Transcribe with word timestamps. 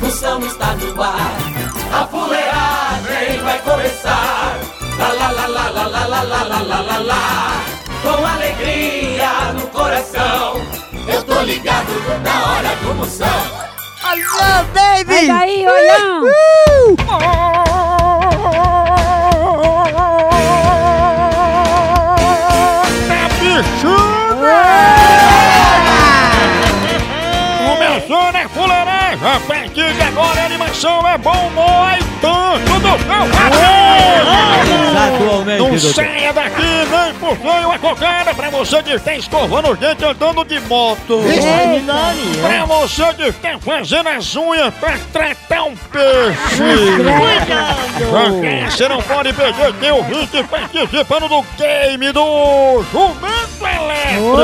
Moção 0.00 0.40
está 0.46 0.74
no 0.74 1.02
ar. 1.02 1.36
A 1.92 2.06
fuleagem 2.06 3.42
vai 3.42 3.58
começar. 3.60 4.58
Lá 4.98 5.08
lá 5.12 5.30
lá 5.30 5.46
lá 5.46 5.70
lá 5.70 5.86
lá 5.86 6.06
lá 6.06 6.22
lá 6.22 6.42
lá 6.42 6.58
lá 6.60 6.80
lá 6.80 6.98
lá. 6.98 7.64
Com 8.02 8.26
alegria 8.26 9.52
no 9.54 9.66
coração, 9.68 10.60
eu 11.08 11.22
tô 11.24 11.40
ligado 11.42 11.92
na 12.22 12.52
hora 12.52 12.76
do 12.76 12.94
Moção. 12.94 13.26
Alô, 14.02 14.64
baby! 14.72 15.26
Sai 15.26 15.26
daí, 15.26 15.66
olhão! 15.66 16.96
Tá 16.96 17.35
A 29.26 29.40
partir 29.40 29.92
de 29.92 30.02
agora 30.02 30.40
a 30.40 30.44
animação 30.44 31.08
é 31.08 31.18
bom 31.18 31.48
humor 31.48 31.98
e 31.98 32.04
tanto 32.20 32.78
do 32.78 32.96
Não 35.58 35.68
doutor. 35.70 35.94
saia 35.94 36.32
daqui 36.32 36.62
nem 36.62 37.12
por 37.14 37.36
sonho 37.36 37.72
a 37.72 37.76
cocada 37.76 38.32
pra 38.32 38.50
você 38.50 38.80
que 38.84 38.92
está 38.92 39.16
escovando 39.16 39.72
os 39.72 39.78
dentes 39.80 40.06
andando 40.06 40.44
de 40.44 40.60
moto. 40.60 41.22
Pra 42.40 42.64
você 42.66 43.14
que 43.14 43.22
está 43.24 43.58
fazendo 43.58 44.08
as 44.10 44.36
unhas 44.36 44.72
pra 44.74 44.96
tratar 45.12 45.64
um 45.64 45.74
peixe. 45.74 46.62
Você 48.70 48.88
não 48.88 49.02
pode 49.02 49.32
perder 49.32 49.72
tem 49.74 49.90
ouvinte 49.90 50.40
participando 50.44 51.26
do 51.28 51.44
game 51.58 52.12
do 52.12 52.84
Jumento 52.92 53.66
Elétrico. 53.66 54.36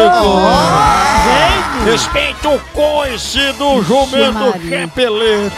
Respeite 1.85 2.47
o 2.47 2.61
coice 2.73 3.53
do 3.55 3.83
Jumento. 3.83 4.55
Chapeleta. 4.69 5.57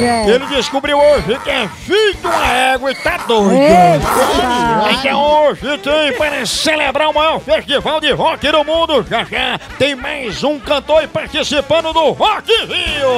É. 0.00 0.30
Ele 0.30 0.46
descobriu 0.46 0.98
hoje 0.98 1.38
que 1.44 1.50
é 1.50 1.68
filho 1.68 2.14
de 2.14 2.26
uma 2.26 2.46
égua 2.46 2.90
e 2.90 2.94
tá 2.94 3.18
doido. 3.26 3.52
Eita! 3.52 4.92
Então 4.92 5.22
hoje 5.22 5.78
tem 5.78 6.12
para 6.16 6.46
celebrar 6.46 7.10
o 7.10 7.14
maior 7.14 7.38
festival 7.38 8.00
de 8.00 8.10
rock 8.12 8.50
do 8.50 8.64
mundo. 8.64 9.04
Já 9.08 9.24
já 9.24 9.58
tem 9.78 9.94
mais 9.94 10.42
um 10.42 10.58
cantor 10.58 11.06
participando 11.08 11.92
do 11.92 12.12
Rock 12.12 12.52
Rio. 12.52 13.10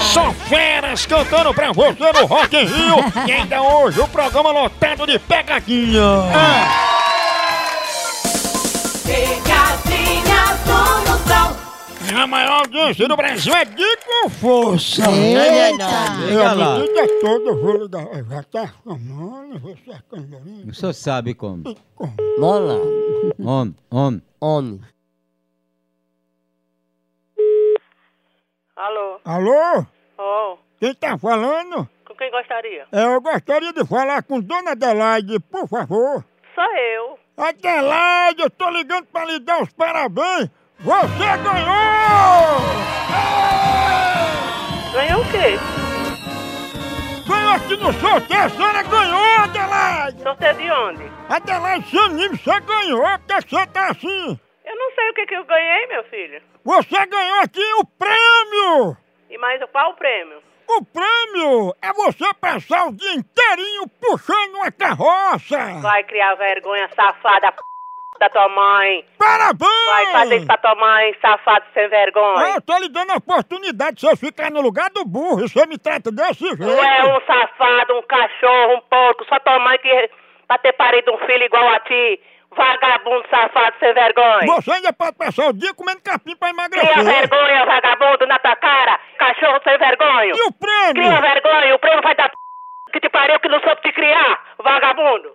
Só 0.00 0.32
feras 0.48 1.06
cantando 1.06 1.54
pra 1.54 1.72
você 1.72 2.12
no 2.12 2.26
Rock 2.26 2.56
Rio. 2.56 3.26
E 3.26 3.32
ainda 3.32 3.62
hoje 3.62 4.00
o 4.00 4.08
programa 4.08 4.50
lotado 4.50 5.06
de 5.06 5.18
pegadinha. 5.18 5.46
Pegadinha 5.66 6.95
A 12.26 12.28
maior 12.28 12.62
audiência 12.62 13.06
do 13.06 13.16
Brasil 13.16 13.54
é 13.54 13.64
de 13.64 13.96
com 13.98 14.28
força. 14.28 15.02
Eita! 15.08 15.86
Diga 16.26 16.52
lá. 16.54 16.74
A 16.74 16.78
vida 16.80 17.20
toda 17.20 17.50
eu 17.50 17.62
vou 17.62 17.76
lhe 17.76 17.88
dar. 17.88 18.04
Já 18.24 18.42
tá 18.42 18.66
chamando, 18.82 19.60
você 19.60 19.96
candorinho. 20.10 20.68
O 20.68 20.74
senhor 20.74 20.92
sabe 20.92 21.34
como. 21.34 21.62
Bola, 22.40 22.80
Homem, 23.38 23.76
homem. 23.88 24.22
homem. 24.40 24.80
Alô? 28.74 29.20
Alô? 29.24 29.86
Oh, 30.18 30.58
Quem 30.80 30.94
tá 30.96 31.16
falando? 31.16 31.88
com 32.08 32.14
quem 32.16 32.28
gostaria? 32.32 32.88
É, 32.90 33.04
eu 33.04 33.20
gostaria 33.20 33.72
de 33.72 33.86
falar 33.86 34.24
com 34.24 34.40
Dona 34.40 34.72
Adelaide, 34.72 35.38
por 35.38 35.68
favor. 35.68 36.24
Sou 36.56 36.76
eu. 36.76 37.18
Adelaide, 37.36 38.42
eu 38.42 38.50
tô 38.50 38.68
ligando 38.70 39.04
pra 39.12 39.24
lhe 39.26 39.38
dar 39.38 39.62
os 39.62 39.70
parabéns. 39.72 40.50
Você 40.86 41.26
ganhou! 41.42 42.62
Ganhou 44.92 45.20
o 45.20 45.30
quê? 45.32 45.58
Ganhou 47.26 47.50
aqui 47.54 47.76
no 47.76 47.92
sorteio, 47.94 48.42
a 48.44 48.48
senhora 48.48 48.82
ganhou, 48.84 49.40
Adelaide! 49.40 50.22
Sorteio 50.22 50.54
de 50.54 50.70
onde? 50.70 51.12
Adelaide, 51.28 51.90
seu 51.90 52.04
anime, 52.04 52.38
você 52.38 52.60
ganhou, 52.60 53.02
por 53.02 53.18
que 53.18 53.42
que 53.42 53.50
você 53.50 53.66
tá 53.66 53.90
assim? 53.90 54.40
Eu 54.64 54.76
não 54.76 54.94
sei 54.94 55.10
o 55.10 55.14
que, 55.14 55.26
que 55.26 55.34
eu 55.34 55.44
ganhei, 55.44 55.86
meu 55.88 56.04
filho. 56.04 56.40
Você 56.64 57.06
ganhou 57.06 57.40
aqui 57.40 57.74
o 57.80 57.84
prêmio! 57.84 58.96
E 59.28 59.36
mais 59.38 59.60
qual 59.72 59.90
o 59.90 59.94
prêmio? 59.94 60.40
O 60.68 60.84
prêmio 60.84 61.74
é 61.82 61.92
você 61.94 62.32
passar 62.34 62.86
o 62.86 62.92
dia 62.92 63.12
inteirinho 63.12 63.88
puxando 64.00 64.54
uma 64.54 64.70
carroça! 64.70 65.80
Vai 65.82 66.04
criar 66.04 66.36
vergonha, 66.36 66.88
safada, 66.94 67.50
p... 67.50 67.58
da 68.18 68.28
tua 68.28 68.48
mãe. 68.48 69.04
Parabéns! 69.18 69.84
Vai 69.86 70.06
fazer 70.12 70.36
isso 70.36 70.46
pra 70.46 70.56
tua 70.58 70.74
mãe, 70.74 71.14
safado 71.20 71.64
sem 71.74 71.88
vergonha. 71.88 72.54
Eu 72.54 72.60
tô 72.62 72.76
lhe 72.78 72.88
dando 72.88 73.12
a 73.12 73.16
oportunidade 73.16 73.96
de 73.96 74.02
você 74.02 74.16
ficar 74.16 74.50
no 74.50 74.60
lugar 74.60 74.90
do 74.90 75.04
burro 75.04 75.44
e 75.44 75.48
você 75.48 75.66
me 75.66 75.78
trata 75.78 76.10
desse 76.10 76.44
jeito. 76.46 76.56
Tu 76.58 76.68
é 76.68 77.04
um 77.04 77.20
safado, 77.26 77.98
um 77.98 78.02
cachorro, 78.02 78.74
um 78.74 78.80
porco. 78.82 79.24
Só 79.28 79.38
tua 79.40 79.58
mãe 79.58 79.78
que 79.78 80.10
pra 80.46 80.58
ter 80.58 80.72
parido 80.72 81.12
um 81.12 81.18
filho 81.18 81.44
igual 81.44 81.68
a 81.68 81.80
ti. 81.80 82.20
Vagabundo, 82.56 83.24
safado, 83.28 83.76
sem 83.78 83.92
vergonha. 83.92 84.46
Você 84.46 84.70
ainda 84.72 84.92
pode 84.92 85.16
passar 85.18 85.48
o 85.48 85.52
dia 85.52 85.74
comendo 85.74 86.00
capim 86.02 86.34
pra 86.36 86.48
Cria 86.48 86.62
emagrecer. 86.62 87.04
vergonha, 87.04 87.66
vagabundo, 87.66 88.26
na 88.26 88.38
tua 88.38 88.56
cara. 88.56 88.98
Cachorro 89.18 89.60
sem 89.62 89.76
vergonha. 89.76 90.32
E 90.34 90.42
o 90.42 90.52
prêmio? 90.52 90.94
Cria 90.94 91.20
vergonha, 91.20 91.74
o 91.74 91.78
prêmio 91.78 92.02
vai 92.02 92.14
dar 92.14 92.30
p... 92.30 92.34
que 92.92 93.00
te 93.00 93.10
pariu 93.10 93.38
que 93.40 93.48
não 93.48 93.60
soube 93.60 93.82
te 93.82 93.92
criar, 93.92 94.42
vagabundo. 94.58 95.34